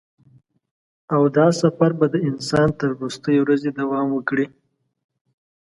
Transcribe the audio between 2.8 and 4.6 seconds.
وروستۍ ورځې دوام وکړي.